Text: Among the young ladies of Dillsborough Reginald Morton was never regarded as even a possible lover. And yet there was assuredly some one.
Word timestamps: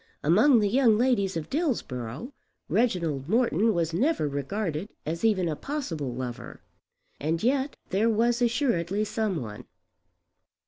Among 0.23 0.61
the 0.61 0.67
young 0.67 0.97
ladies 0.97 1.37
of 1.37 1.47
Dillsborough 1.47 2.33
Reginald 2.67 3.29
Morton 3.29 3.71
was 3.71 3.93
never 3.93 4.27
regarded 4.27 4.89
as 5.05 5.23
even 5.23 5.47
a 5.47 5.55
possible 5.55 6.11
lover. 6.11 6.63
And 7.19 7.43
yet 7.43 7.75
there 7.89 8.09
was 8.09 8.41
assuredly 8.41 9.05
some 9.05 9.39
one. 9.39 9.65